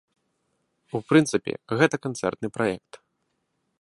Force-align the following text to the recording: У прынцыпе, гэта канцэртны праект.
У 0.99 1.01
прынцыпе, 1.11 1.53
гэта 1.81 1.95
канцэртны 2.07 2.47
праект. 2.57 2.93